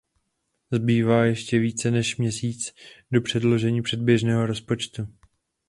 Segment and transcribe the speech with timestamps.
[0.71, 2.73] Zbývá ještě více než měsíc
[3.11, 5.07] do předložení předběžného rozpočtu.